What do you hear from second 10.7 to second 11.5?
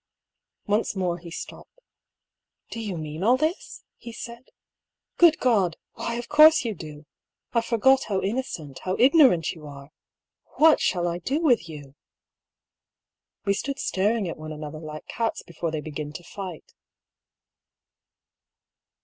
shall I do